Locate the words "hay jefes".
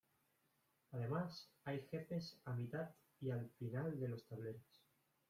1.63-2.35